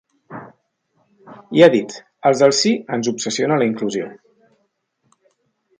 [1.59, 1.93] I ha dit:
[2.31, 4.13] Als del sí ens obsessiona la inclusió.